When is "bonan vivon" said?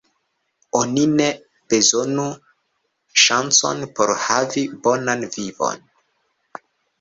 4.89-5.87